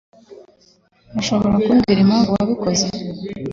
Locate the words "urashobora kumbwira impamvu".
1.11-2.29